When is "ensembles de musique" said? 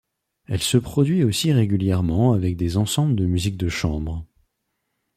2.75-3.55